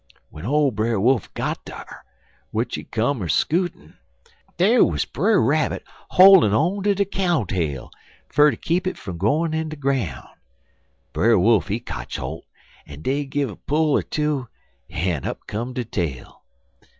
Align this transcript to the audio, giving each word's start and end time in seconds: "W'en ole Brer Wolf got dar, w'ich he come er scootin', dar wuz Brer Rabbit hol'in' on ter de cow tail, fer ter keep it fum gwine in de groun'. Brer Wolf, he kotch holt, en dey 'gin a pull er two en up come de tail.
"W'en 0.31 0.47
ole 0.47 0.71
Brer 0.71 0.99
Wolf 0.99 1.31
got 1.35 1.63
dar, 1.63 2.03
w'ich 2.51 2.73
he 2.73 2.83
come 2.85 3.21
er 3.21 3.27
scootin', 3.29 3.97
dar 4.57 4.83
wuz 4.83 5.05
Brer 5.05 5.39
Rabbit 5.39 5.83
hol'in' 6.09 6.55
on 6.55 6.81
ter 6.83 6.95
de 6.95 7.05
cow 7.05 7.43
tail, 7.43 7.91
fer 8.27 8.49
ter 8.49 8.55
keep 8.57 8.87
it 8.87 8.97
fum 8.97 9.19
gwine 9.19 9.53
in 9.53 9.69
de 9.69 9.75
groun'. 9.75 10.25
Brer 11.13 11.37
Wolf, 11.37 11.67
he 11.67 11.79
kotch 11.79 12.17
holt, 12.17 12.45
en 12.87 13.03
dey 13.03 13.27
'gin 13.27 13.51
a 13.51 13.55
pull 13.55 13.95
er 13.95 14.01
two 14.01 14.47
en 14.89 15.23
up 15.23 15.45
come 15.45 15.71
de 15.71 15.85
tail. 15.85 16.41